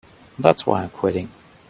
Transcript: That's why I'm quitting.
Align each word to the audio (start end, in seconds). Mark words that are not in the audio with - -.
That's 0.39 0.65
why 0.65 0.81
I'm 0.81 0.89
quitting. 0.89 1.29